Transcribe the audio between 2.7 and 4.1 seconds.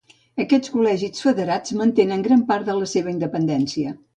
de la seva independència.